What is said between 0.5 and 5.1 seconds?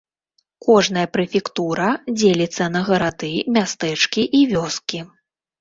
Кожная прэфектура дзеліцца на гарады, мястэчкі і вёскі.